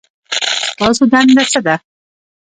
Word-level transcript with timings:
ستاسو 0.71 1.03
دنده 1.11 1.43
څه 1.51 1.59
ده؟ 1.65 1.75